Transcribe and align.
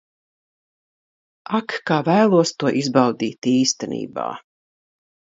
Ak, 1.57 1.75
kā 1.89 1.97
vēlos 2.07 2.53
to 2.63 2.71
izbaudīt 2.81 3.49
īstenībā. 3.51 4.25